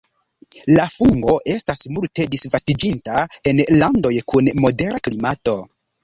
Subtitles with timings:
[0.77, 3.19] La fungo estas multe disvastiĝinta
[3.51, 5.55] en landoj kun modera klimato.